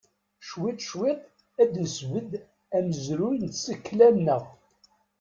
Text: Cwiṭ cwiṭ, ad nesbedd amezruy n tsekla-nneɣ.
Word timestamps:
Cwiṭ 0.49 0.79
cwiṭ, 0.89 1.21
ad 1.61 1.71
nesbedd 1.83 2.31
amezruy 2.77 3.37
n 3.39 3.47
tsekla-nneɣ. 3.49 4.43